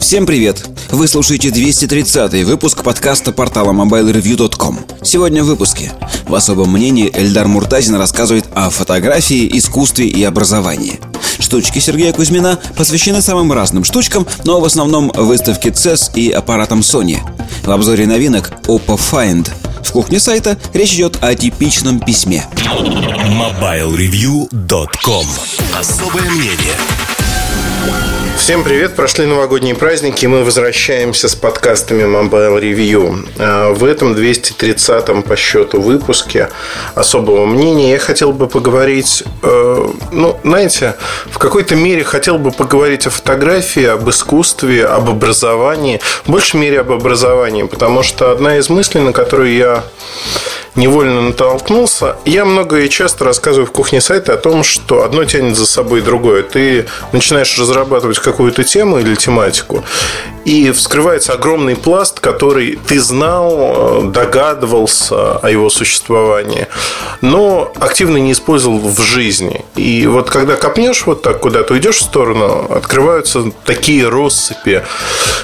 [0.00, 0.66] Всем привет!
[0.90, 5.92] Вы слушаете 230 выпуск подкаста портала MobileReview.com Сегодня в выпуске
[6.26, 10.98] В особом мнении Эльдар Муртазин рассказывает о фотографии, искусстве и образовании
[11.38, 17.18] Штучки Сергея Кузьмина посвящены самым разным штучкам, но в основном выставке CES и аппаратам Sony.
[17.62, 19.48] В обзоре новинок Oppo Find–
[19.82, 22.46] в кухне сайта речь идет о типичном письме.
[22.54, 25.26] MobileReview.com
[25.76, 26.76] Особое мнение
[28.40, 28.96] Всем привет!
[28.96, 33.28] Прошли новогодние праздники, мы возвращаемся с подкастами Mobile Review.
[33.38, 36.48] А, в этом 230-м по счету выпуске
[36.94, 43.06] особого мнения я хотел бы поговорить, э, ну, знаете, в какой-то мере хотел бы поговорить
[43.06, 48.70] о фотографии, об искусстве, об образовании, в большей мере об образовании, потому что одна из
[48.70, 49.84] мыслей, на которую я
[50.76, 52.16] невольно натолкнулся.
[52.24, 56.00] Я много и часто рассказываю в кухне сайта о том, что одно тянет за собой
[56.00, 56.42] другое.
[56.42, 59.84] Ты начинаешь разрабатывать какую-то тему или тематику,
[60.44, 66.66] и вскрывается огромный пласт, который ты знал, догадывался о его существовании,
[67.20, 69.64] но активно не использовал в жизни.
[69.76, 74.82] И вот когда копнешь вот так куда-то, уйдешь в сторону, открываются такие россыпи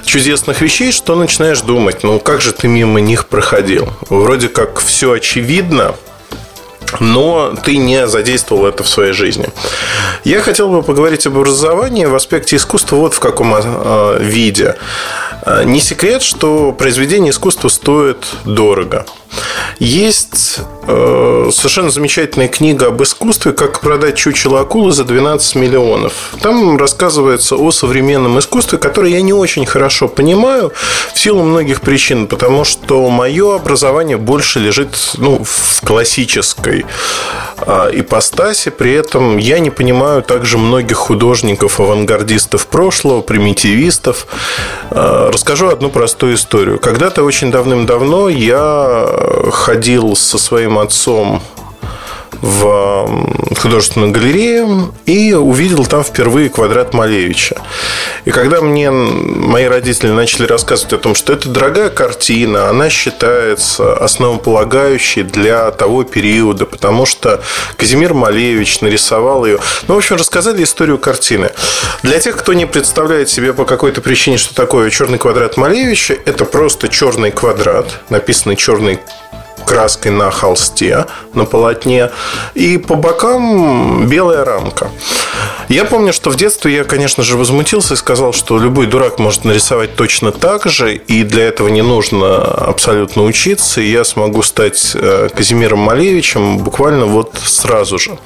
[0.04, 3.88] чудесных вещей, что начинаешь думать, ну как же ты мимо них проходил?
[4.08, 5.94] Вроде как все очевидно,
[7.00, 9.48] но ты не задействовал это в своей жизни.
[10.24, 14.76] Я хотел бы поговорить об образовании в аспекте искусства вот в каком э, виде.
[15.44, 19.06] Э, не секрет, что произведение искусства стоит дорого.
[19.78, 26.12] Есть э, совершенно замечательная книга об искусстве «Как продать чучело акулы за 12 миллионов».
[26.40, 30.72] Там рассказывается о современном искусстве, которое я не очень хорошо понимаю
[31.12, 36.86] в силу многих причин, потому что мое образование больше лежит ну, в классической
[37.58, 38.70] э, ипостаси.
[38.70, 44.26] При этом я не понимаю также многих художников, авангардистов прошлого, примитивистов.
[44.90, 46.78] Э, расскажу одну простую историю.
[46.78, 49.04] Когда-то очень давным-давно я
[49.50, 51.42] ходил со своим отцом
[52.40, 57.60] в художественную галерею и увидел там впервые квадрат Малевича.
[58.24, 63.96] И когда мне мои родители начали рассказывать о том, что это дорогая картина, она считается
[63.96, 67.42] основополагающей для того периода, потому что
[67.76, 69.58] Казимир Малевич нарисовал ее.
[69.88, 71.50] Ну, в общем, рассказали историю картины.
[72.02, 76.44] Для тех, кто не представляет себе по какой-то причине, что такое черный квадрат Малевича, это
[76.44, 78.98] просто черный квадрат, написанный черный
[79.66, 82.10] краской на холсте, на полотне,
[82.54, 84.90] и по бокам белая рамка.
[85.68, 89.44] Я помню, что в детстве я, конечно же, возмутился и сказал, что любой дурак может
[89.44, 94.92] нарисовать точно так же, и для этого не нужно абсолютно учиться, и я смогу стать
[94.94, 98.16] э, Казимиром Малевичем буквально вот сразу же.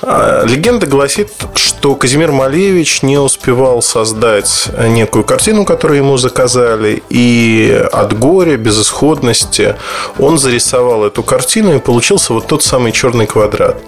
[0.00, 7.84] А, легенда гласит, что Казимир Малевич не успевал создать некую картину, которую ему заказали, и
[7.92, 9.76] от горя, безысходности
[10.18, 13.82] он зарисовал эту картину, и получился вот тот самый черный квадрат.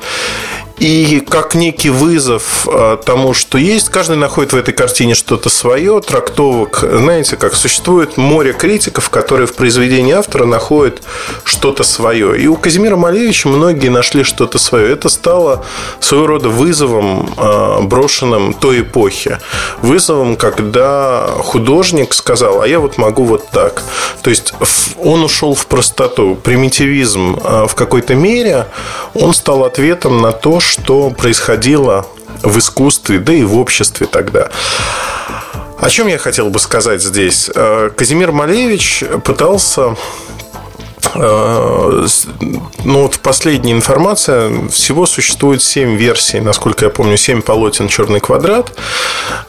[0.80, 6.00] И как некий вызов а, тому, что есть, каждый находит в этой картине что-то свое,
[6.00, 6.82] трактовок.
[6.82, 11.02] Знаете, как существует море критиков, которые в произведении автора находят
[11.44, 12.40] что-то свое.
[12.40, 14.90] И у Казимира Малевича многие нашли что-то свое.
[14.90, 15.66] Это стало
[16.00, 19.38] своего рода вызовом, а, брошенным той эпохи.
[19.82, 23.82] Вызовом, когда художник сказал, а я вот могу вот так.
[24.22, 24.54] То есть
[24.98, 26.36] он ушел в простоту.
[26.36, 28.66] Примитивизм а, в какой-то мере,
[29.12, 32.06] он стал ответом на то, что происходило
[32.42, 34.50] в искусстве, да и в обществе тогда.
[35.80, 37.50] О чем я хотел бы сказать здесь?
[37.54, 39.96] Э, Казимир Малевич пытался
[41.14, 44.68] ну, вот последняя информация.
[44.68, 48.72] Всего существует 7 версий, насколько я помню, 7 полотен «Черный квадрат».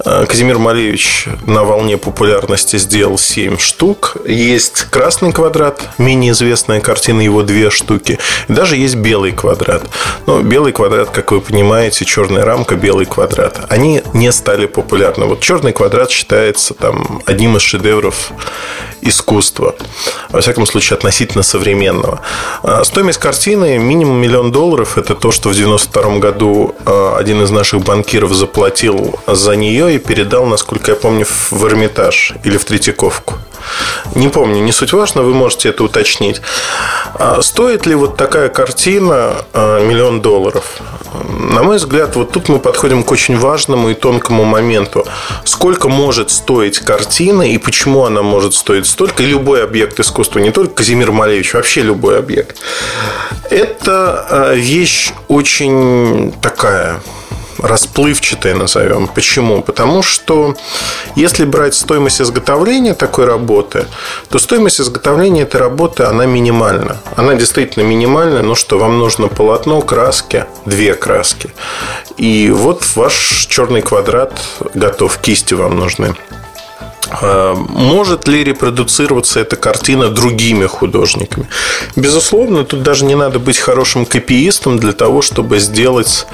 [0.05, 4.17] Э, Казимир Малевич на волне популярности сделал 7 штук.
[4.25, 8.19] Есть «Красный квадрат», менее известная картина, его две штуки.
[8.47, 9.83] И даже есть «Белый квадрат».
[10.25, 13.59] Но «Белый квадрат», как вы понимаете, черная рамка, «Белый квадрат».
[13.69, 15.25] Они не стали популярны.
[15.25, 18.31] Вот «Черный квадрат» считается там одним из шедевров
[19.01, 19.75] искусства.
[20.29, 22.21] Во всяком случае, относительно современного.
[22.63, 24.97] А, стоимость картины минимум миллион долларов.
[24.97, 29.99] Это то, что в 92 году а, один из наших банкиров заплатил за нее и
[29.99, 33.35] передал, насколько я помню, в Эрмитаж или в Третьяковку.
[34.15, 36.41] Не помню, не суть важно, вы можете это уточнить.
[37.13, 40.81] А стоит ли вот такая картина миллион долларов?
[41.13, 45.05] На мой взгляд, вот тут мы подходим к очень важному и тонкому моменту.
[45.43, 50.51] Сколько может стоить картина и почему она может стоить столько, и любой объект искусства, не
[50.51, 52.57] только Казимир Малевич, вообще любой объект.
[53.49, 57.01] Это э, вещь очень такая
[57.59, 59.07] расплывчатое назовем.
[59.07, 59.61] Почему?
[59.61, 60.55] Потому что
[61.15, 63.85] если брать стоимость изготовления такой работы,
[64.29, 66.97] то стоимость изготовления этой работы, она минимальна.
[67.15, 71.53] Она действительно минимальна, но что вам нужно полотно, краски, две краски.
[72.17, 74.33] И вот ваш черный квадрат
[74.73, 76.15] готов, кисти вам нужны.
[77.11, 81.47] А, может ли репродуцироваться эта картина другими художниками?
[81.95, 86.27] Безусловно, тут даже не надо быть хорошим копиистом для того, чтобы сделать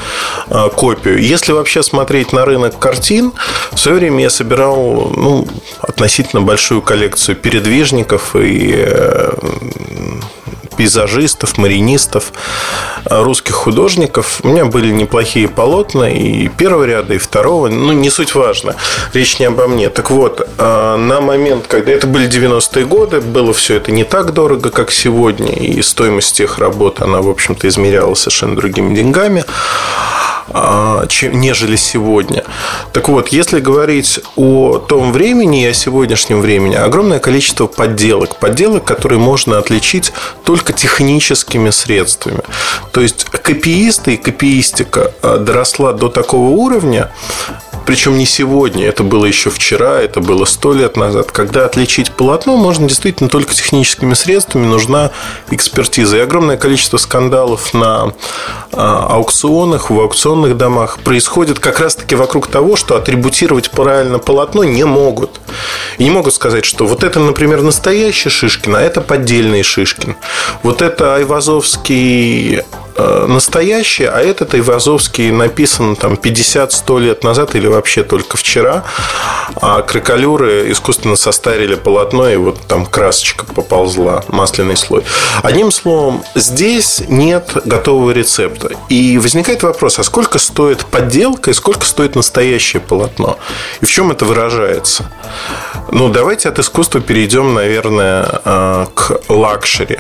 [0.50, 1.20] а, копию.
[1.22, 3.34] Если вообще смотреть на рынок картин,
[3.72, 5.48] в свое время я собирал ну,
[5.82, 9.32] относительно большую коллекцию передвижников и э,
[10.78, 12.32] пейзажистов, маринистов,
[13.06, 14.40] э, русских художников.
[14.44, 17.68] У меня были неплохие полотна и первого ряда, и второго.
[17.68, 18.76] Ну, не суть важно.
[19.14, 19.90] Речь не обо мне.
[19.90, 24.34] Так вот, э, на момент, когда это были 90-е годы, было все это не так
[24.34, 25.52] дорого, как сегодня.
[25.52, 29.44] И стоимость тех работ, она, в общем-то, измерялась совершенно другими деньгами.
[30.50, 32.44] А, чем, нежели сегодня.
[32.94, 38.38] Так вот, если говорить о том времени и о сегодняшнем времени, огромное количество подделок.
[38.38, 40.14] Подделок, которые можно отличить
[40.44, 42.42] только техническими средствами.
[42.92, 47.12] То есть копиисты и копиистика а, доросла до такого уровня,
[47.88, 51.32] причем не сегодня, это было еще вчера, это было сто лет назад.
[51.32, 55.12] Когда отличить полотно можно действительно только техническими средствами, нужна
[55.52, 56.18] экспертиза.
[56.18, 58.12] И огромное количество скандалов на
[58.74, 64.84] а, аукционах, в аукционных домах происходит как раз-таки вокруг того, что атрибутировать правильно полотно не
[64.84, 65.40] могут.
[65.98, 70.18] И не могут сказать, что вот это, например, настоящий Шишкин, а это поддельный Шишкин.
[70.62, 72.64] Вот это Айвазовский
[73.00, 78.84] Э, настоящий, а этот Айвазовский написан там 50-100 лет назад или вообще только вчера.
[79.62, 85.04] А кракалюры искусственно состарили полотно, и вот там красочка поползла, масляный слой.
[85.42, 88.72] Одним словом, здесь нет готового рецепта.
[88.90, 93.38] И возникает вопрос, а сколько стоит подделка и сколько стоит настоящее полотно?
[93.82, 95.10] И в чем это выражается?
[95.92, 100.00] Ну, давайте от искусства перейдем, наверное, э, к luxury.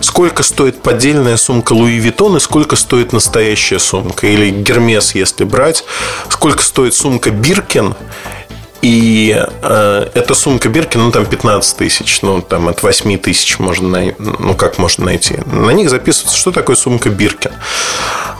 [0.00, 4.26] Сколько стоит поддельная сумка Louis Vuitton и сколько стоит настоящая сумка?
[4.26, 5.84] Или Гермес, если брать.
[6.28, 7.94] Сколько стоит сумка Биркин
[8.82, 13.88] и э, эта сумка Биркин, ну, там 15 тысяч, ну, там от 8 тысяч можно,
[13.88, 15.38] найти, ну, как можно найти.
[15.46, 17.50] На них записывается, что такое сумка Биркин.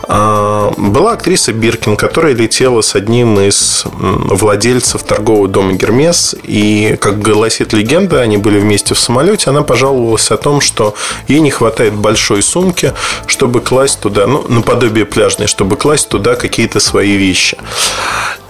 [0.07, 7.21] Э, была актриса Биркин, которая летела с одним из владельцев торгового дома Гермес, и, как
[7.21, 10.95] гласит легенда, они были вместе в самолете, она пожаловалась о том, что
[11.27, 12.93] ей не хватает большой сумки,
[13.27, 17.57] чтобы класть туда, ну, наподобие пляжной, чтобы класть туда какие-то свои вещи.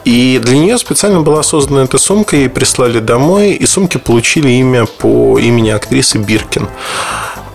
[0.09, 4.87] И для нее специально была создана эта сумка, ей прислали домой, и сумки получили имя
[4.87, 6.67] по имени актрисы Биркин.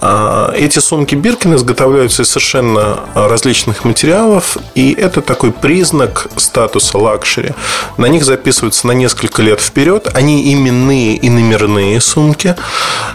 [0.00, 7.54] А, эти сумки Биркин изготовляются из совершенно различных материалов, и это такой признак статуса luxury.
[7.96, 10.08] На них записываются на несколько лет вперед.
[10.14, 12.54] Они именные и номерные сумки.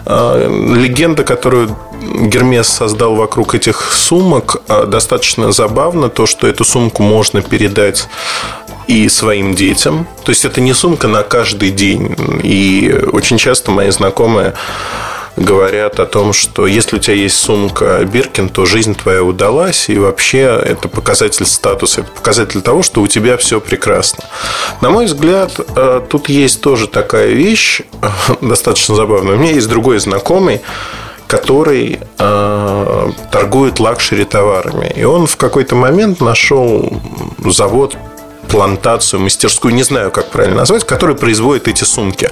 [0.04, 6.08] А, легенда, которую Гермес создал вокруг этих сумок, а, достаточно забавно.
[6.08, 8.08] То, что эту сумку можно передать
[8.90, 10.04] и своим детям.
[10.24, 12.16] То есть это не сумка на каждый день.
[12.42, 14.54] И очень часто мои знакомые
[15.36, 19.96] говорят о том, что если у тебя есть сумка Биркин, то жизнь твоя удалась, и
[19.96, 24.24] вообще это показатель статуса, это показатель того, что у тебя все прекрасно.
[24.80, 27.82] На мой взгляд, э, тут есть тоже такая вещь,
[28.40, 29.36] достаточно забавная.
[29.36, 30.62] У меня есть другой знакомый,
[31.28, 34.92] который э, торгует luxury товарами.
[34.96, 37.00] И он в какой-то момент нашел
[37.44, 37.96] завод
[38.50, 42.30] плантацию, мастерскую, не знаю, как правильно назвать, который производит эти сумки.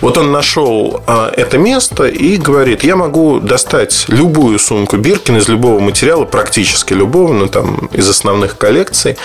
[0.00, 5.48] Вот он нашел а, это место и говорит, я могу достать любую сумку Биркин из
[5.48, 9.16] любого материала, практически любого, ну там из основных коллекций,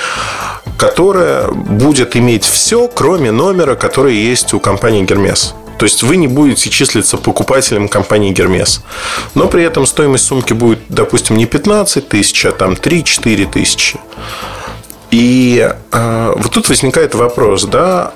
[0.78, 5.56] которая будет иметь все, кроме номера, который есть у компании Гермес.
[5.78, 8.82] То есть вы не будете числиться покупателем компании Гермес.
[9.36, 14.00] Но при этом стоимость сумки будет, допустим, не 15 тысяч, а там 3-4 тысячи.
[15.14, 18.14] И э, вот тут возникает вопрос, да,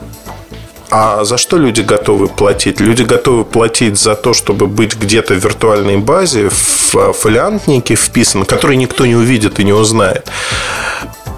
[0.89, 2.79] а за что люди готовы платить?
[2.79, 8.77] Люди готовы платить за то, чтобы быть где-то в виртуальной базе, в фолиантнике вписан, который
[8.77, 10.27] никто не увидит и не узнает.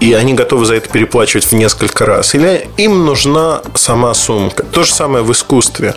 [0.00, 2.34] И они готовы за это переплачивать в несколько раз.
[2.34, 4.62] Или им нужна сама сумка.
[4.62, 5.94] То же самое в искусстве.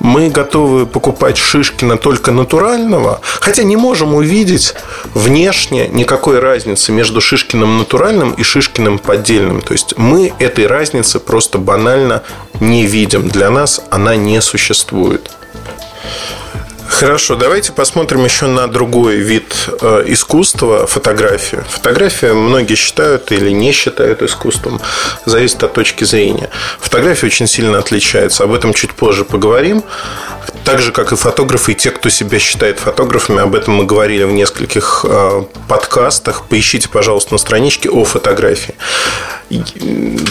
[0.00, 4.74] Мы готовы покупать Шишкина только натурального, хотя не можем увидеть
[5.14, 9.60] внешне никакой разницы между Шишкиным натуральным и Шишкиным поддельным.
[9.60, 12.22] То есть мы этой разницы просто банально
[12.60, 13.28] не видим.
[13.28, 15.30] Для нас она не существует.
[16.90, 21.64] Хорошо, давайте посмотрим еще на другой вид э, искусства фотографию.
[21.68, 24.80] Фотография многие считают или не считают искусством,
[25.24, 26.50] зависит от точки зрения.
[26.80, 29.84] Фотография очень сильно отличается, об этом чуть позже поговорим.
[30.64, 34.24] Так же, как и фотографы, и те, кто себя считает фотографами, об этом мы говорили
[34.24, 36.44] в нескольких э, подкастах.
[36.46, 38.74] Поищите, пожалуйста, на страничке о фотографии.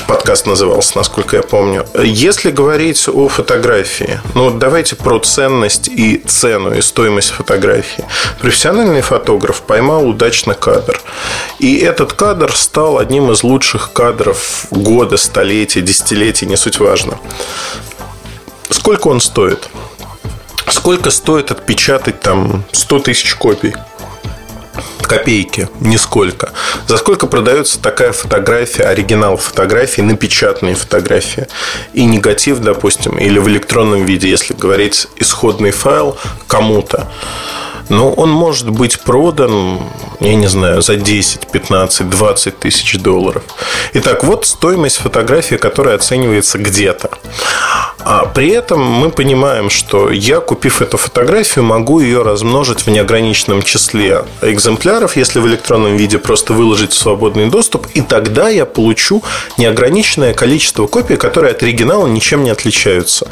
[0.07, 1.85] Подкаст назывался, насколько я помню.
[2.01, 8.05] Если говорить о фотографии, ну давайте про ценность и цену, и стоимость фотографии.
[8.39, 11.01] Профессиональный фотограф поймал удачно кадр.
[11.59, 17.19] И этот кадр стал одним из лучших кадров года, столетия, десятилетия, не суть важно.
[18.69, 19.67] Сколько он стоит?
[20.71, 23.73] Сколько стоит отпечатать там 100 тысяч копий?
[25.09, 26.51] копейки, нисколько.
[26.87, 31.47] За сколько продается такая фотография, оригинал фотографии, напечатанные фотографии
[31.93, 36.15] и негатив, допустим, или в электронном виде, если говорить исходный файл
[36.47, 37.07] кому-то.
[37.89, 39.79] Но он может быть продан,
[40.19, 43.43] я не знаю, за 10, 15, 20 тысяч долларов.
[43.93, 47.09] Итак, вот стоимость фотографии, которая оценивается где-то.
[48.01, 53.61] А при этом мы понимаем, что я, купив эту фотографию, могу ее размножить в неограниченном
[53.61, 59.21] числе экземпляров, если в электронном виде просто выложить в свободный доступ, и тогда я получу
[59.57, 63.27] неограниченное количество копий, которые от оригинала ничем не отличаются.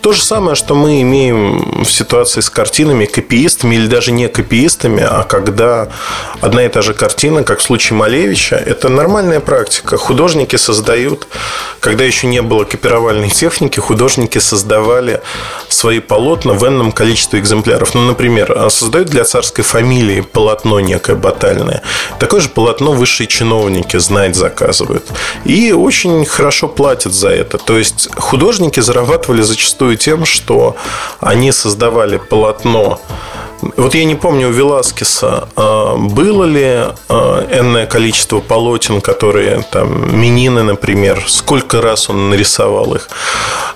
[0.00, 5.02] То же самое, что мы имеем в ситуации с картинами, копиистами или даже не копиистами,
[5.02, 5.88] а когда
[6.40, 9.96] одна и та же картина, как в случае Малевича, это нормальная практика.
[9.96, 11.26] Художники создают,
[11.80, 15.20] когда еще не было копировальной техники, художники создавали
[15.68, 17.94] свои полотна в энном количестве экземпляров.
[17.94, 21.82] Ну, например, создают для царской фамилии полотно некое батальное.
[22.18, 25.06] Такое же полотно высшие чиновники знать заказывают.
[25.44, 27.58] И очень хорошо платят за это.
[27.58, 30.76] То есть художники зарабатывали зачастую тем, что
[31.20, 33.00] они создавали полотно
[33.76, 36.64] вот я не помню у Веласкеса, а, было ли
[37.08, 43.08] а, энное количество полотен, которые там, Минины, например, сколько раз он нарисовал их.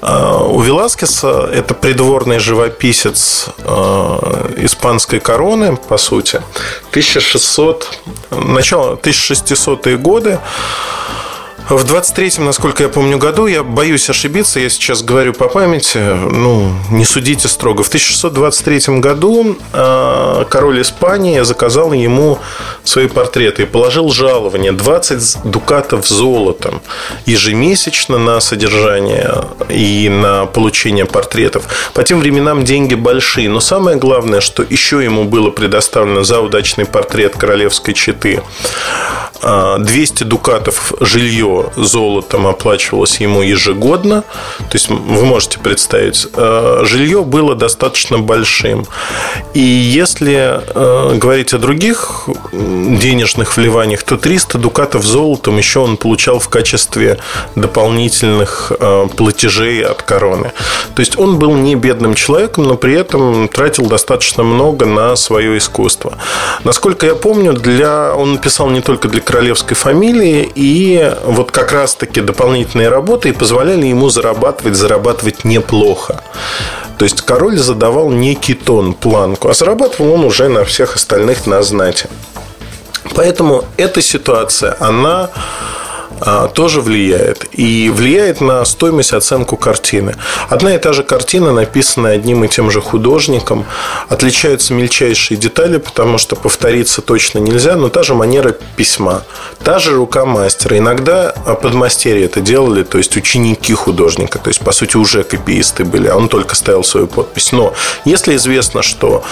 [0.01, 3.49] А, у Веласкеса это придворный живописец
[4.57, 6.43] испанской короны, по сути,
[6.91, 7.99] 1600,
[8.31, 10.39] начало 1600-е годы.
[11.73, 15.97] В 23-м, насколько я помню, году, я боюсь ошибиться, я сейчас говорю по памяти,
[16.31, 17.83] ну, не судите строго.
[17.83, 22.39] В 1623 году э, король Испании заказал ему
[22.85, 26.83] свои портреты и положил жалование 20 дукатов золотом
[27.25, 31.65] ежемесячно на содержание и на получение портретов.
[31.95, 36.85] По тем временам деньги большие, но самое главное, что еще ему было предоставлено за удачный
[36.85, 38.43] портрет королевской четы
[39.43, 44.23] 200 дукатов жилье золотом оплачивалось ему ежегодно.
[44.59, 48.87] То есть вы можете представить, э, жилье было достаточно большим.
[49.55, 56.39] И если э, говорить о других денежных вливаниях, то 300 дукатов золотом еще он получал
[56.39, 57.19] в качестве
[57.57, 60.53] дополнительных э, платежей от короны.
[60.95, 65.59] То есть он был не бедным человеком, но при этом тратил достаточно много на свое
[65.59, 66.19] искусство.
[66.65, 68.15] Насколько я помню, для...
[68.15, 71.13] он писал не только для королевской фамилии, и
[71.43, 76.23] вот как раз-таки дополнительные работы и позволяли ему зарабатывать, зарабатывать неплохо.
[76.99, 81.63] То есть король задавал некий тон, планку, а зарабатывал он уже на всех остальных на
[81.63, 82.09] знате.
[83.17, 85.31] Поэтому эта ситуация, она
[86.55, 87.47] тоже влияет.
[87.53, 90.15] И влияет на стоимость оценку картины.
[90.49, 93.65] Одна и та же картина, написанная одним и тем же художником,
[94.09, 99.23] отличаются мельчайшие детали, потому что повториться точно нельзя, но та же манера письма,
[99.63, 100.79] та же рука мастера.
[100.79, 106.09] Иногда подмастерье это делали, то есть ученики художника, то есть, по сути, уже копиисты были,
[106.09, 107.53] а он только ставил свою подпись.
[107.53, 107.75] Но
[108.05, 109.23] если известно, что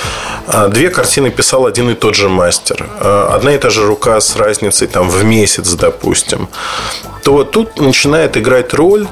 [0.46, 4.20] а, две картины писал один и тот же мастер, а, одна и та же рука
[4.20, 6.48] с разницей там, в месяц, допустим,
[7.22, 9.06] то тут начинает играть роль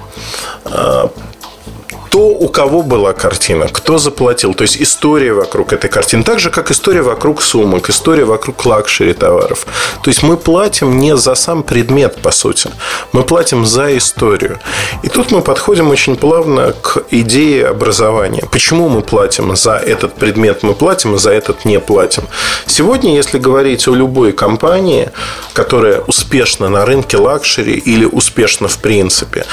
[2.19, 4.55] а, то, у кого была картина, кто заплатил.
[4.55, 6.25] То есть история вокруг этой картины.
[6.25, 9.67] Так же, как история вокруг сумок, история вокруг luxury товаров.
[10.03, 12.71] То есть мы платим не за сам предмет, по сути.
[13.13, 14.59] Мы платим за историю.
[15.05, 18.43] И тут мы подходим очень плавно к идее образования.
[18.51, 22.23] Почему мы платим за этот предмет, мы платим, и за этот не платим.
[22.67, 25.11] Сегодня, если говорить о любой компании,
[25.53, 29.45] которая успешна на рынке luxury или успешна в принципе,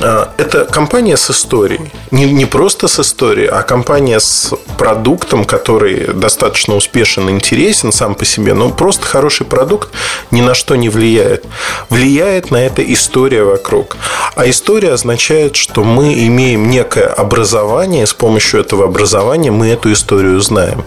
[0.00, 1.83] а, это компания с историей.
[2.10, 8.24] Не, не просто с историей, а компания с продуктом, который достаточно успешен, интересен сам по
[8.24, 9.90] себе, но просто хороший продукт
[10.30, 11.44] ни на что не влияет.
[11.90, 13.96] Влияет на это история вокруг.
[14.34, 20.40] А история означает, что мы имеем некое образование, с помощью этого образования мы эту историю
[20.40, 20.84] знаем.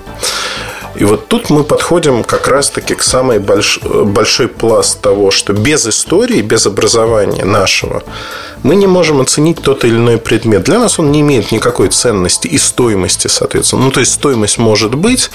[0.97, 3.79] И вот тут мы подходим как раз-таки к самой больш...
[3.83, 8.03] большой пласт того, что без истории, без образования нашего,
[8.63, 10.63] мы не можем оценить тот или иной предмет.
[10.63, 13.85] Для нас он не имеет никакой ценности и стоимости, соответственно.
[13.85, 15.29] Ну, то есть, стоимость может быть.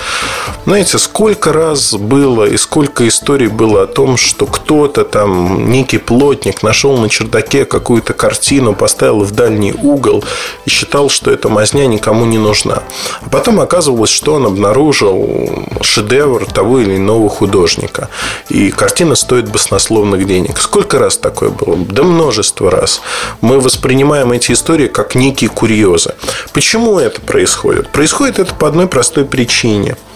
[0.65, 6.63] Знаете, сколько раз было и сколько историй было о том, что кто-то там, некий плотник,
[6.65, 10.25] нашел на чердаке какую-то картину, поставил в дальний угол
[10.67, 12.83] и считал, что эта мазня никому не нужна.
[13.21, 15.52] А потом оказывалось, что он обнаружил
[15.83, 18.09] шедевр того или иного художника.
[18.49, 20.59] И картина стоит баснословных денег.
[20.59, 21.77] Сколько раз такое было?
[21.77, 23.01] Да множество раз
[23.41, 26.15] мы воспринимаем эти истории как некие курьезы.
[26.53, 27.91] Почему это происходит?
[27.91, 29.97] Происходит это по одной простой причине–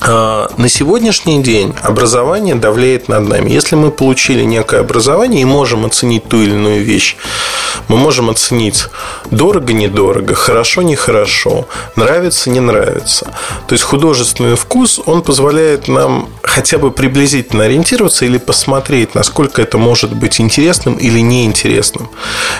[0.00, 3.50] на сегодняшний день образование давляет над нами.
[3.50, 7.16] Если мы получили некое образование и можем оценить ту или иную вещь,
[7.88, 8.86] мы можем оценить
[9.30, 13.34] дорого-недорого, хорошо-нехорошо, нравится-не нравится.
[13.66, 19.78] То есть художественный вкус, он позволяет нам хотя бы приблизительно ориентироваться или посмотреть, насколько это
[19.78, 22.10] может быть интересным или неинтересным.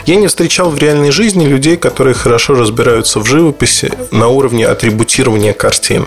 [0.07, 5.53] Я не встречал в реальной жизни людей, которые хорошо разбираются в живописи на уровне атрибутирования
[5.53, 6.07] картин.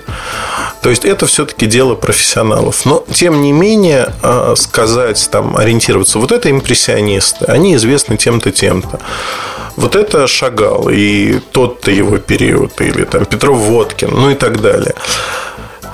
[0.81, 2.85] То есть это все-таки дело профессионалов.
[2.85, 8.99] Но, тем не менее, а, сказать, там, ориентироваться, вот это импрессионисты, они известны тем-то, тем-то.
[9.75, 14.95] Вот это Шагал и тот-то его период, или там Петров Водкин, ну и так далее.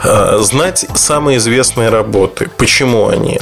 [0.04, 3.40] А, знать самые известные работы, почему они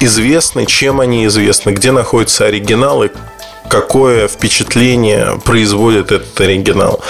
[0.00, 3.10] известны, чем они известны, где находятся оригиналы,
[3.68, 7.00] какое впечатление производит этот оригинал.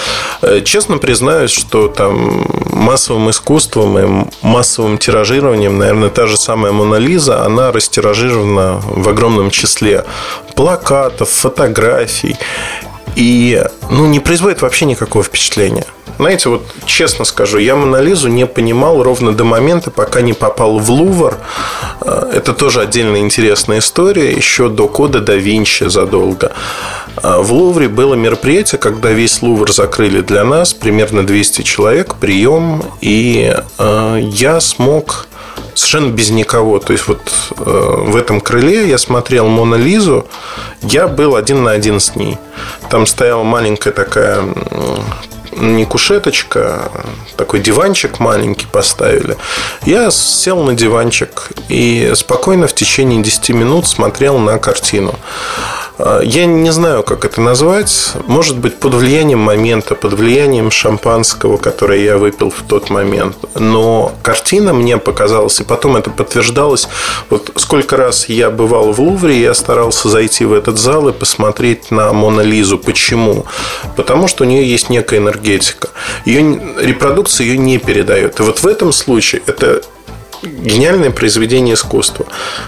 [0.41, 6.95] Э, честно признаюсь, что там массовым искусством и массовым тиражированием, наверное, та же самая Мона
[6.95, 10.05] Лиза, она растиражирована в огромном числе
[10.55, 12.37] плакатов, фотографий
[13.15, 15.85] и ну, не производит вообще никакого впечатления.
[16.17, 20.89] Знаете, вот честно скажу, я Монолизу не понимал ровно до момента, пока не попал в
[20.89, 21.37] Лувр.
[22.01, 26.53] Э, это тоже отдельно интересная история, еще до кода да Винчи задолго.
[27.21, 32.83] Э, в Лувре было мероприятие, когда весь Лувр закрыли для нас, примерно 200 человек, прием,
[33.01, 35.27] и э, я смог
[35.73, 36.79] совершенно без никого.
[36.79, 37.21] То есть вот
[37.57, 40.27] э, в этом крыле я смотрел Мона Лизу,
[40.81, 42.37] я был один на один с ней.
[42.89, 44.43] Там стояла маленькая такая
[45.57, 47.05] не кушеточка, а
[47.37, 49.37] такой диванчик маленький поставили.
[49.83, 55.15] Я сел на диванчик и спокойно в течение 10 минут смотрел на картину.
[55.97, 58.13] А, я не знаю, как это назвать.
[58.27, 63.37] Может быть, под влиянием момента, под влиянием шампанского, которое я выпил в тот момент.
[63.55, 66.87] Но картина мне показалась, и потом это подтверждалось.
[67.29, 71.91] Вот сколько раз я бывал в Лувре, я старался зайти в этот зал и посмотреть
[71.91, 72.77] на Мона Лизу.
[72.77, 73.45] Почему?
[73.95, 75.89] Потому что у нее есть некая энергетика.
[76.25, 78.39] Ее репродукция ее не передает.
[78.39, 79.81] И вот в этом случае это
[80.43, 82.25] гениальное произведение искусства.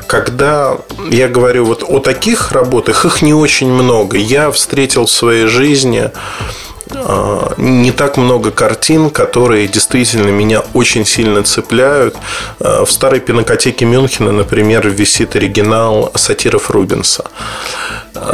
[0.07, 0.77] Когда
[1.11, 4.17] я говорю вот о таких работах, их не очень много.
[4.17, 6.11] Я встретил в своей жизни
[6.91, 12.15] а, не так много картин, которые действительно меня очень сильно цепляют.
[12.59, 17.25] А, в старой пинокотеке Мюнхена, например, висит оригинал сатиров Рубенса.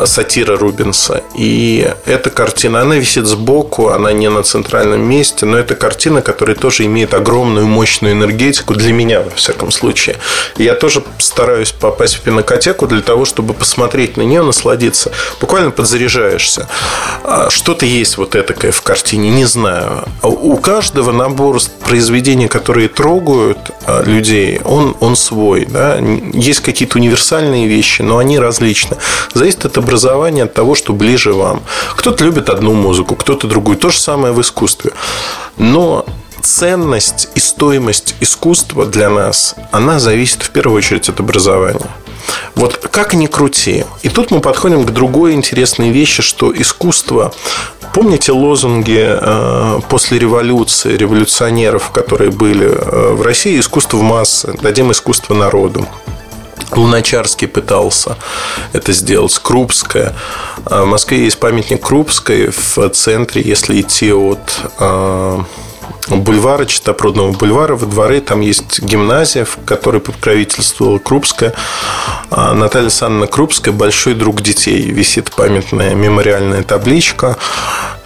[0.05, 1.23] Сатира Рубинса.
[1.35, 6.55] И эта картина, она висит сбоку, она не на центральном месте, но это картина, которая
[6.55, 10.17] тоже имеет огромную мощную энергетику для меня, во всяком случае.
[10.57, 15.11] Я тоже стараюсь попасть в пинокотеку для того, чтобы посмотреть на нее, насладиться.
[15.39, 16.67] Буквально подзаряжаешься.
[17.23, 20.03] А что-то есть вот этакое в картине, не знаю.
[20.21, 21.53] У каждого набор
[21.85, 25.65] произведений, которые трогают а, людей, он, он свой.
[25.65, 25.99] Да?
[26.33, 28.97] Есть какие-то универсальные вещи, но они различны.
[29.33, 31.63] Зависит от от образования, от того, что ближе вам.
[31.95, 33.77] Кто-то любит одну музыку, кто-то другую.
[33.77, 34.91] То же самое в искусстве.
[35.57, 36.05] Но
[36.41, 41.89] ценность и стоимость искусства для нас, она зависит в первую очередь от образования.
[42.55, 43.85] Вот как ни крути.
[44.03, 47.33] И тут мы подходим к другой интересной вещи, что искусство...
[47.93, 53.59] Помните лозунги э, после революции, революционеров, которые были э, в России?
[53.59, 55.87] Искусство в массы, дадим искусство народу.
[56.77, 58.17] Луначарский пытался
[58.73, 60.13] это сделать, Крупская.
[60.65, 65.43] А в Москве есть памятник Крупской в центре, если идти от а,
[66.09, 71.53] бульвара, Чистопрудного бульвара, во дворы там есть гимназия, в которой покровительствовала Крупская.
[72.29, 74.81] А Наталья Александровна Крупская– большой друг детей.
[74.81, 77.37] Висит памятная мемориальная табличка.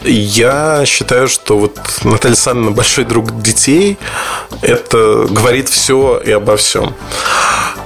[0.02, 3.98] Я считаю, что вот Наталья Александровна большой друг детей.
[4.62, 6.94] Это говорит все и обо всем.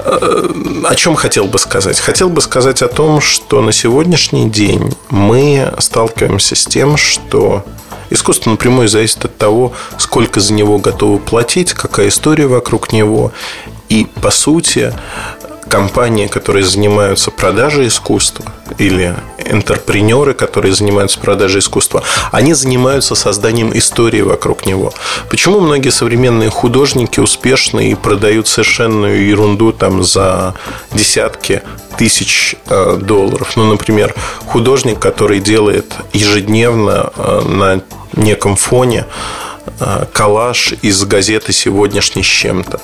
[0.04, 0.50] Э,
[0.84, 2.00] о чем хотел бы сказать?
[2.00, 7.63] Хотел бы сказать о том, что на сегодняшний день мы сталкиваемся с тем, что
[8.10, 13.32] искусство напрямую зависит от того, сколько за него готовы платить, какая история вокруг него.
[13.89, 14.93] И, по сути,
[15.71, 18.45] компании, которые занимаются продажей искусства,
[18.77, 22.03] или интерпренеры, которые занимаются продажей искусства,
[22.34, 24.93] они занимаются созданием истории вокруг него.
[25.29, 30.55] Почему многие современные художники успешны и продают совершенную ерунду там за
[30.91, 31.62] десятки
[31.97, 33.53] тысяч э, долларов?
[33.55, 34.13] Ну, например,
[34.45, 37.81] художник, который делает ежедневно э, на
[38.13, 39.05] неком фоне
[39.79, 42.81] э, коллаж из газеты «Сегодняшний с чем-то»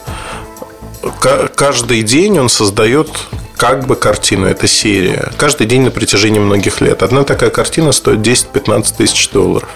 [1.55, 3.10] каждый день он создает
[3.57, 5.31] как бы картину, это серия.
[5.38, 7.01] Каждый день на протяжении многих лет.
[7.01, 9.69] Одна такая картина стоит 10-15 тысяч долларов.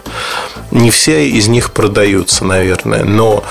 [0.69, 3.43] Не все из них продаются, наверное, но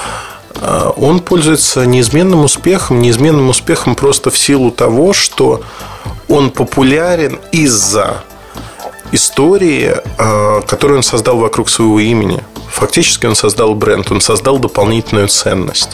[0.61, 5.63] а, он пользуется неизменным успехом, неизменным успехом просто в силу того, что
[6.29, 8.23] он популярен из-за
[9.13, 12.43] истории, а, которую он создал вокруг своего имени.
[12.71, 15.91] Фактически он создал бренд, он создал дополнительную ценность.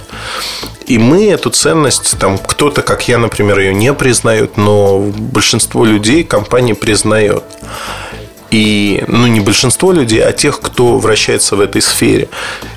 [0.87, 6.23] И мы эту ценность, там кто-то, как я, например, ее не признают, но большинство людей
[6.23, 7.43] компании признает.
[8.53, 12.29] И, ну, не большинство людей, а тех, кто вращается в этой сфере.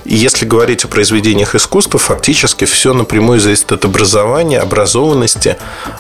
[0.04, 5.58] И если говорить о произведениях искусства, фактически все напрямую зависит от образования, образованности,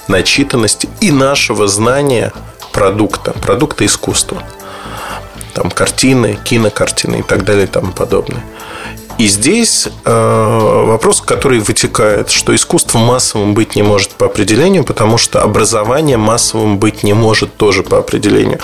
[0.07, 2.33] начитанности и нашего знания
[2.71, 4.43] продукта, продукта искусства.
[5.53, 8.43] Там картины, кинокартины и так далее и тому подобное.
[9.19, 15.17] И здесь э, вопрос, который вытекает, что искусство массовым быть не может по определению, потому
[15.17, 18.59] что образование массовым быть не может тоже по определению.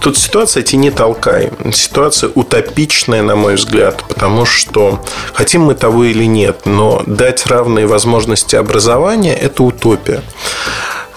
[0.00, 1.50] Тут ситуация не толкай.
[1.74, 7.86] Ситуация утопичная, на мой взгляд, потому что хотим мы того или нет, но дать равные
[7.86, 10.22] возможности образования– это утопия.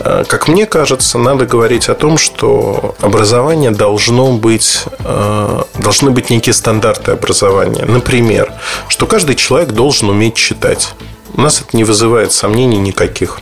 [0.04, 6.30] Э, как мне кажется, надо говорить о том, что образование должно быть, э, должны быть
[6.30, 7.86] некие стандарты образования.
[7.86, 8.54] Например,
[8.89, 10.94] что каждый человек должен уметь читать.
[11.36, 13.39] У нас это не вызывает сомнений никаких.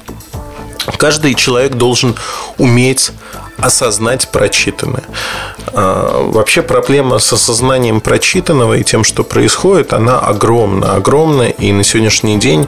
[0.98, 2.16] Каждый человек должен
[2.58, 3.12] уметь
[3.62, 5.04] осознать прочитанное.
[5.74, 11.84] А, вообще проблема с осознанием прочитанного и тем, что происходит, она огромна, огромна и на
[11.84, 12.68] сегодняшний день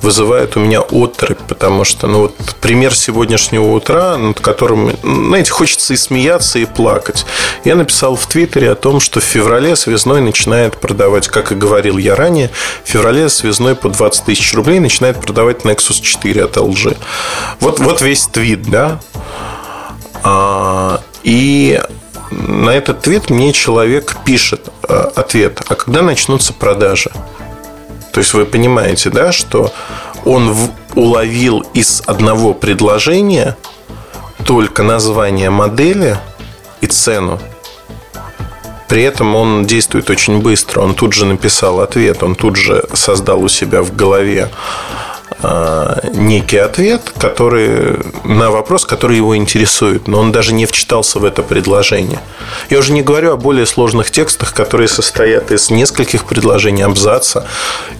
[0.00, 5.94] вызывает у меня отрыв, потому что, ну вот пример сегодняшнего утра, над которым, знаете, хочется
[5.94, 7.24] и смеяться, и плакать.
[7.64, 11.98] Я написал в Твиттере о том, что в феврале связной начинает продавать, как и говорил
[11.98, 12.50] я ранее,
[12.84, 16.96] в феврале связной по 20 тысяч рублей начинает продавать Nexus 4 от LG.
[17.60, 19.00] Вот, вот весь твит, да?
[20.22, 21.80] А, и
[22.30, 27.10] на этот твит мне человек пишет э, ответ, а когда начнутся продажи?
[28.12, 29.72] То есть вы понимаете, да, что
[30.24, 30.54] он
[30.94, 33.56] уловил из одного предложения
[34.44, 36.18] только название модели
[36.80, 37.40] и цену.
[38.88, 40.82] При этом он действует очень быстро.
[40.82, 44.50] Он тут же написал ответ, он тут же создал у себя в голове
[46.14, 51.42] некий ответ, который на вопрос, который его интересует, но он даже не вчитался в это
[51.42, 52.20] предложение.
[52.70, 57.46] Я уже не говорю о более сложных текстах, которые состоят из нескольких предложений абзаца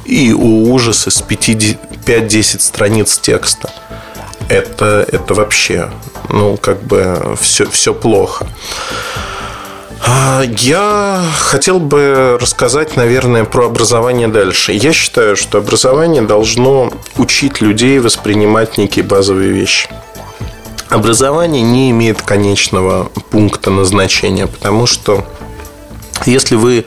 [0.04, 3.70] и у ужаса с 5-10 страниц текста.
[4.48, 5.90] Это, это вообще,
[6.28, 8.46] ну, как бы все, все плохо.
[10.04, 14.72] А, я хотел бы рассказать, наверное, про образование дальше.
[14.72, 19.88] Я считаю, что образование должно учить людей воспринимать некие базовые вещи.
[20.88, 25.24] Образование не имеет конечного пункта назначения, потому что
[26.26, 26.84] если вы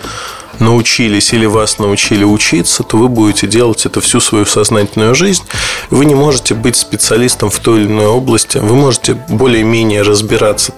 [0.59, 5.43] научились или вас научили учиться, то вы будете делать это всю свою сознательную жизнь.
[5.89, 8.57] Вы не можете быть специалистом в той или иной области.
[8.57, 10.73] Вы можете более-менее разбираться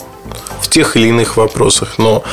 [0.61, 1.97] в тех или иных вопросах.
[1.97, 2.23] Но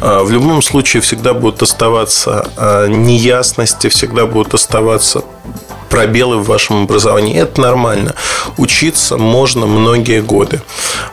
[0.00, 5.24] а, в любом случае всегда будут оставаться а, неясности, всегда будут оставаться
[5.88, 7.38] пробелы в вашем образовании.
[7.38, 8.14] Это нормально.
[8.56, 10.60] Учиться можно многие годы.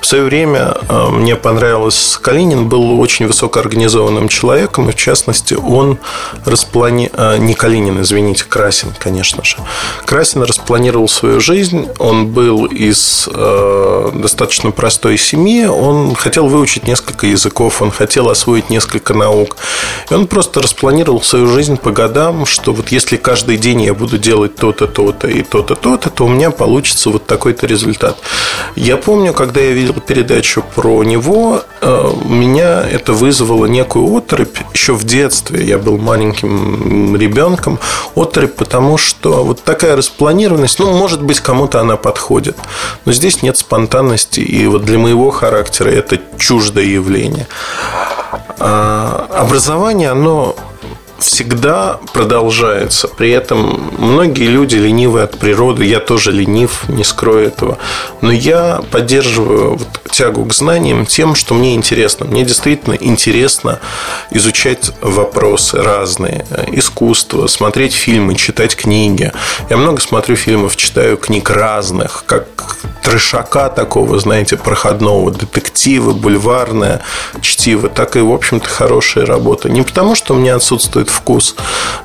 [0.02, 5.98] В свое время э, мне понравилось, Калинин был очень высокоорганизованным человеком, и в частности он
[6.46, 7.10] расплани...
[7.14, 9.58] Э, не Калинин, извините, Красин, конечно же.
[10.06, 17.28] Красин распланировал свою жизнь, он был из э, достаточно простой семьи, он хотел выучить несколько
[17.28, 19.58] языков, он хотел освоить несколько наук.
[20.10, 24.18] И он просто распланировал свою жизнь по годам, что вот если каждый день я буду
[24.18, 28.18] делать то-то, то-то и то-то, то-то, то у меня получится вот такой-то результат.
[28.78, 34.94] Я помню, когда я видел передачу про него, э, меня это вызвало некую отрыбь еще
[34.94, 35.66] в детстве.
[35.66, 37.78] Я был маленьким ребенком.
[38.16, 42.56] Отрыбь, потому что вот такая распланированность, ну, может быть, кому-то она подходит.
[43.04, 44.40] Но здесь нет спонтанности.
[44.40, 47.48] И вот для моего характера это чуждое явление.
[48.60, 50.56] А образование, оно
[51.26, 53.08] всегда продолжается.
[53.08, 55.86] При этом многие люди ленивы от природы.
[55.86, 57.78] Я тоже ленив, не скрою этого.
[58.22, 62.26] Но я поддерживаю вот тягу к знаниям тем, что мне интересно.
[62.26, 63.80] Мне действительно интересно
[64.32, 66.46] изучать вопросы разные.
[66.72, 69.32] Искусство, смотреть фильмы, читать книги.
[69.70, 72.48] Я много смотрю фильмов, читаю книг разных, как
[73.04, 77.02] трешака такого, знаете, проходного, детектива, бульварное
[77.42, 79.70] чтиво, так и, в общем-то, хорошая работа.
[79.70, 81.56] Не потому, что у меня отсутствует вкус.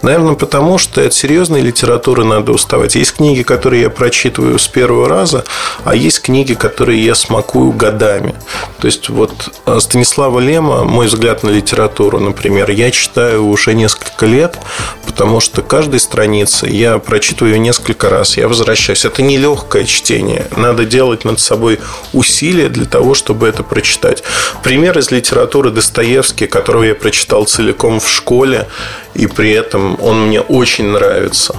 [0.02, 2.94] Наверное, потому что от серьезной литературы надо уставать.
[2.94, 5.44] Есть книги, которые я прочитываю с первого раза,
[5.84, 8.34] а есть книги, которые я смакую годами.
[8.80, 9.32] То есть, вот
[9.66, 14.58] э, Станислава Лема, мой взгляд на литературу, например, я читаю уже несколько лет,
[15.06, 19.04] потому что каждой страницы я прочитываю ее несколько раз, я возвращаюсь.
[19.04, 20.46] Это не легкое чтение.
[20.56, 21.80] Надо делать над собой
[22.12, 24.22] усилия для того, чтобы это прочитать.
[24.62, 28.68] Пример из литературы Достоевский, которого я прочитал целиком в школе,
[29.14, 31.54] и при этом он мне очень нравится.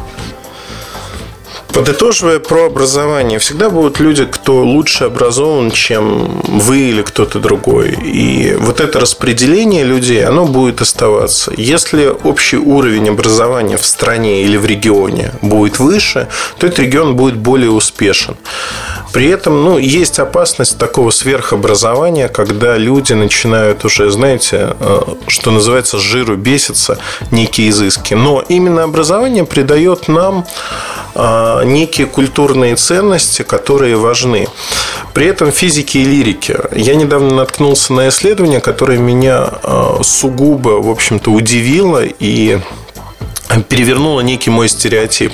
[1.73, 7.91] Подытоживая про образование, всегда будут люди, кто лучше образован, чем вы или кто-то другой.
[7.91, 11.54] И вот это распределение людей, оно будет оставаться.
[11.56, 17.38] Если общий уровень образования в стране или в регионе будет выше, то этот регион будет
[17.38, 18.36] более успешен.
[19.12, 25.98] При этом ну, есть опасность такого сверхобразования, когда люди начинают уже, знаете, э, что называется,
[25.98, 27.00] жиру беситься,
[27.32, 28.13] некие изыски.
[28.13, 30.45] Но именно образование придает нам
[31.15, 34.48] э, некие культурные ценности, которые важны.
[35.13, 36.56] При этом физики и лирики.
[36.76, 42.60] Я недавно наткнулся на исследование, которое меня э, сугубо, в общем-то, удивило и
[43.67, 45.34] перевернуло некий мой стереотип.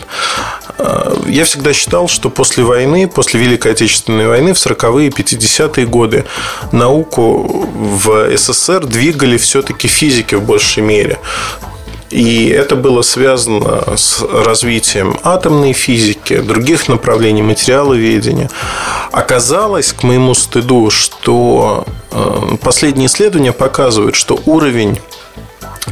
[1.27, 6.25] Я всегда считал, что после войны, после Великой Отечественной войны, в 40-е, 50-е годы
[6.71, 11.19] науку в СССР двигали все-таки физики в большей мере.
[12.11, 18.49] И это было связано с развитием атомной физики, других направлений материаловедения.
[19.11, 24.99] Оказалось, к моему стыду, что э, последние исследования показывают, что уровень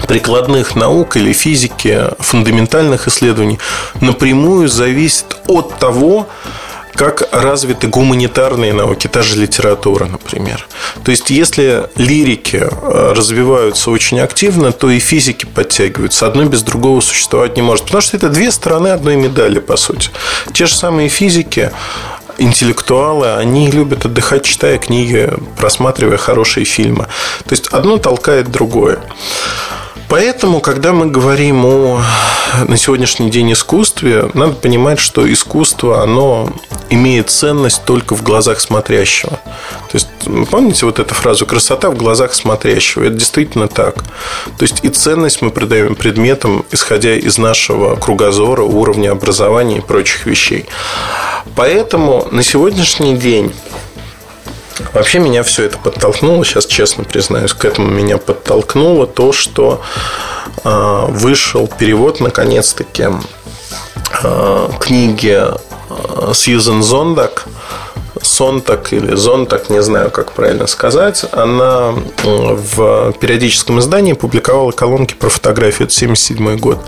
[0.07, 3.59] прикладных наук или физики, фундаментальных исследований
[4.01, 6.27] напрямую зависит от того,
[6.95, 10.67] как развиты гуманитарные науки, та же литература, например.
[11.03, 16.27] То есть, если лирики э, развиваются очень активно, то и физики подтягиваются.
[16.27, 17.85] Одно без другого существовать не может.
[17.85, 20.09] Потому что это две стороны одной медали, по сути.
[20.53, 21.71] Те же самые физики,
[22.37, 27.07] интеллектуалы, они любят отдыхать, читая книги, просматривая хорошие фильмы.
[27.45, 28.99] То есть, одно толкает другое.
[30.13, 31.99] Поэтому, когда мы говорим о
[32.67, 36.53] на сегодняшний день искусстве, надо понимать, что искусство, оно
[36.91, 39.39] имеет ценность только в глазах смотрящего.
[39.91, 40.07] То есть,
[40.51, 43.05] помните вот эту фразу «красота в глазах смотрящего»?
[43.05, 44.03] Это действительно так.
[44.59, 50.27] То есть, и ценность мы придаем предметам, исходя из нашего кругозора, уровня образования и прочих
[50.27, 50.67] вещей.
[51.55, 53.51] Поэтому на сегодняшний день
[54.93, 59.81] Вообще меня все это подтолкнуло, сейчас честно признаюсь, к этому меня подтолкнуло то, что
[60.63, 63.07] э, вышел перевод наконец-таки
[64.23, 67.45] э, книги э, Сьюзен Зондак
[68.23, 75.29] Сонтак или Зонтак, не знаю, как правильно сказать, она в периодическом издании публиковала колонки про
[75.29, 75.87] фотографию.
[75.87, 76.79] Это 77 год.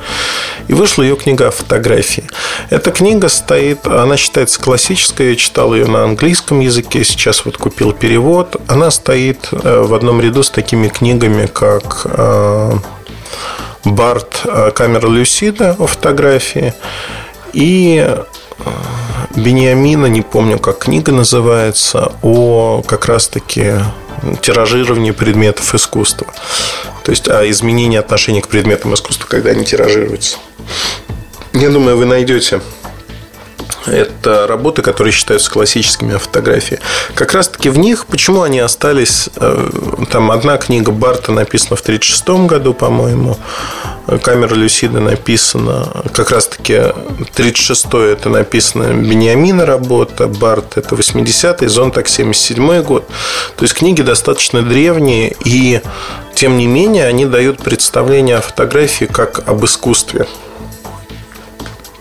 [0.67, 2.27] И вышла ее книга о фотографии.
[2.69, 5.29] Эта книга стоит, она считается классической.
[5.29, 8.55] Я читал ее на английском языке, сейчас вот купил перевод.
[8.67, 12.71] Она стоит э, в одном ряду с такими книгами, как э,
[13.83, 16.73] Барт э, Камера Люсида о фотографии
[17.53, 18.15] и
[19.35, 23.73] Бениамина, не помню, как книга называется, о как раз-таки
[24.41, 26.27] тиражировании предметов искусства.
[27.03, 30.37] То есть о изменении отношения к предметам искусства, когда они тиражируются.
[31.53, 32.61] Я думаю, вы найдете
[33.85, 36.79] это работы, которые считаются классическими фотографии.
[37.13, 39.29] Как раз-таки в них, почему они остались...
[39.37, 39.69] Э,
[40.11, 43.37] там одна книга Барта написана в 1936 году, по-моему.
[44.23, 46.03] Камера Люсида написана...
[46.13, 46.81] Как раз-таки
[47.33, 53.07] 36 это написано Бениамина работа, Барт это 80-й, Зонтак 77 год.
[53.55, 55.81] То есть книги достаточно древние и
[56.35, 60.27] тем не менее, они дают представление о фотографии как об искусстве.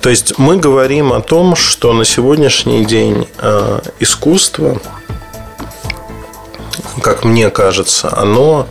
[0.05, 4.79] То есть мы говорим о том, что на сегодняшний день э, искусство,
[7.01, 8.67] как мне кажется, оно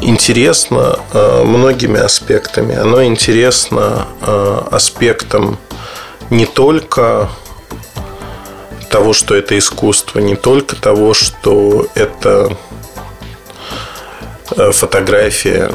[0.00, 2.74] интересно э, многими аспектами.
[2.74, 5.58] Оно интересно э, аспектом
[6.30, 7.28] не только
[8.88, 12.56] того, что это искусство, не только того, что это
[14.72, 15.70] фотография.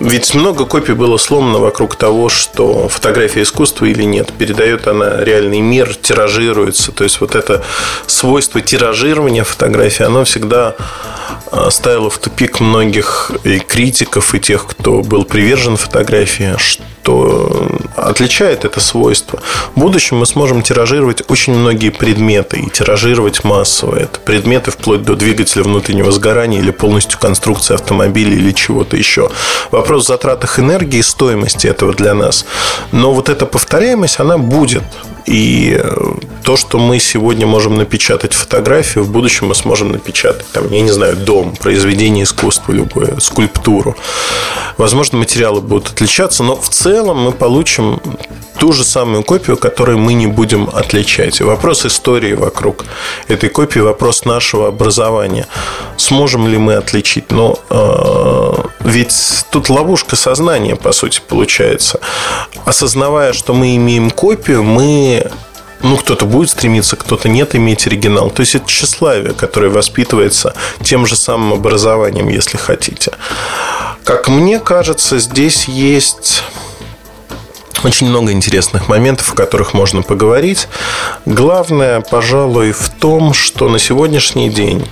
[0.00, 4.32] Ведь много копий было сломано вокруг того, что фотография искусства или нет.
[4.32, 6.92] Передает она реальный мир, тиражируется.
[6.92, 7.62] То есть вот это
[8.06, 10.76] свойство тиражирования фотографии, оно всегда
[11.50, 17.63] э, ставило в тупик многих и критиков, и тех, кто был привержен фотографии, что
[17.96, 19.40] отличает это свойство.
[19.74, 23.96] В будущем мы сможем тиражировать очень многие предметы и тиражировать массово.
[23.96, 29.30] Это предметы вплоть до двигателя внутреннего сгорания или полностью конструкции автомобиля или чего-то еще.
[29.70, 32.44] Вопрос в затратах энергии и стоимости этого для нас.
[32.92, 34.82] Но вот эта повторяемость, она будет.
[35.26, 40.70] И э, то, что мы сегодня можем напечатать фотографию, в будущем мы сможем напечатать, там,
[40.70, 43.96] я не знаю, дом, произведение искусства любое, скульптуру.
[44.76, 48.00] Возможно, материалы будут отличаться, но в целом мы получим
[48.58, 51.40] ту же самую копию, которую мы не будем отличать.
[51.40, 52.84] И вопрос истории вокруг
[53.28, 55.46] этой копии, вопрос нашего образования.
[55.96, 57.30] Сможем ли мы отличить?
[57.30, 62.00] Но э, ведь тут ловушка сознания, по сути, получается.
[62.64, 65.13] Осознавая, что мы имеем копию, мы
[65.82, 68.30] ну, кто-то будет стремиться, кто-то нет иметь оригинал.
[68.30, 73.12] То есть это тщеславие, которое воспитывается тем же самым образованием, если хотите.
[74.04, 76.42] Как мне кажется, здесь есть
[77.84, 80.68] очень много интересных моментов, о которых можно поговорить.
[81.26, 84.86] Главное, пожалуй, в том, что на сегодняшний день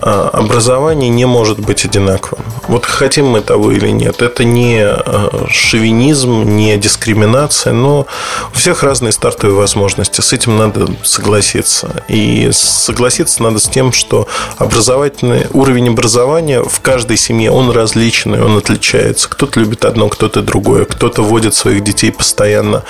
[0.00, 2.44] образование не может быть одинаковым.
[2.68, 4.22] Вот хотим мы того или нет.
[4.22, 8.06] Это не а, шовинизм, не дискриминация, но
[8.52, 10.20] у всех разные стартовые возможности.
[10.20, 12.02] С этим надо согласиться.
[12.08, 14.26] И согласиться надо с тем, что
[14.58, 19.28] образовательный уровень образования в каждой семье, он различный, он отличается.
[19.28, 20.84] Кто-то любит одно, кто-то другое.
[20.84, 22.82] Кто-то водит своих детей постоянно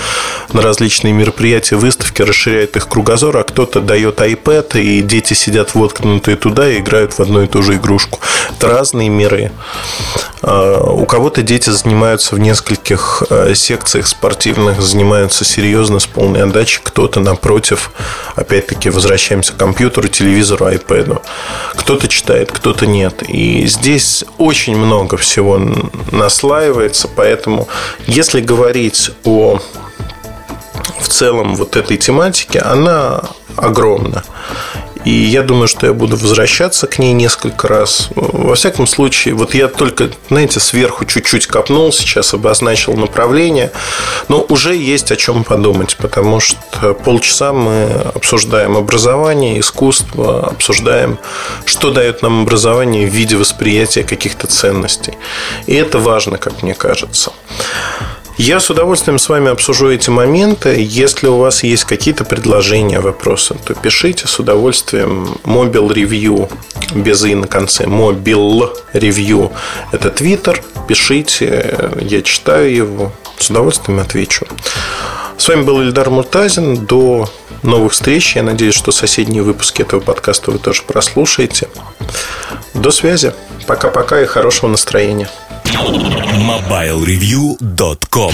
[0.53, 6.37] на различные мероприятия, выставки, расширяет их кругозор, а кто-то дает iPad, и дети сидят воткнутые
[6.37, 8.21] туда и играют играют в одну и ту же игрушку.
[8.51, 9.51] Это разные миры.
[10.43, 16.81] А, у кого-то дети занимаются в нескольких а, секциях спортивных, занимаются серьезно, с полной отдачей.
[16.83, 17.93] Кто-то, напротив,
[18.37, 21.23] опять-таки, возвращаемся к компьютеру, телевизору, iPad.
[21.77, 23.23] Кто-то читает, кто-то нет.
[23.27, 25.59] И здесь очень много всего
[26.11, 27.69] наслаивается, поэтому
[28.07, 29.61] если говорить о
[31.01, 33.23] в целом вот этой тематике, она
[33.57, 34.25] огромна.
[35.05, 38.09] И я думаю, что я буду возвращаться к ней несколько раз.
[38.15, 43.73] Во всяком случае, вот я только, знаете, сверху чуть-чуть копнул, сейчас обозначил направление,
[44.29, 51.19] но уже есть о чем подумать, потому что полчаса мы обсуждаем образование, искусство, обсуждаем,
[51.65, 55.15] что дает нам образование в виде восприятия каких-то ценностей.
[55.67, 57.33] И это важно, как мне кажется.
[58.39, 60.77] Я с удовольствием с вами обсужу эти моменты.
[60.79, 65.37] Если у вас есть какие-то предложения, вопросы, то пишите с удовольствием.
[65.45, 66.51] Mobile Review
[66.95, 67.85] без «и» на конце.
[67.85, 69.53] Mobile Review–
[69.93, 70.61] это Twitter.
[70.89, 73.13] Пишите, я читаю его.
[73.39, 74.47] С удовольствием отвечу.
[75.37, 76.87] С вами был Ильдар Муртазин.
[76.87, 77.29] До
[77.63, 78.35] новых встреч.
[78.35, 81.69] Я надеюсь, что соседние выпуски этого подкаста вы тоже прослушаете.
[82.75, 83.35] До связи.
[83.67, 85.29] Пока-пока и хорошего настроения.
[85.73, 88.31] MobileReview.com